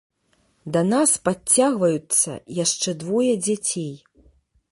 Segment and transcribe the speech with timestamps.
[0.75, 2.31] Да нас падцягваюцца
[2.63, 3.93] яшчэ двое дзяцей.